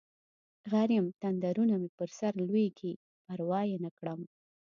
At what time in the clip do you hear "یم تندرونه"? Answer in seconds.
0.97-1.75